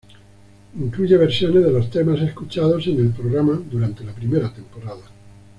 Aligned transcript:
Incluye 0.79 1.15
versiones 1.15 1.63
de 1.63 1.71
los 1.71 1.91
temas 1.91 2.19
escuchados 2.21 2.87
en 2.87 3.01
el 3.01 3.11
programa 3.11 3.61
durante 3.69 4.03
la 4.03 4.15
primera 4.15 4.51
temporada. 4.51 5.03